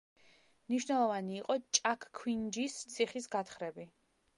მნიშვნელოვანი 0.69 1.37
იყო 1.43 1.59
ჭაქვინჯის 1.81 2.83
ციხის 2.97 3.35
გათხრები. 3.41 3.93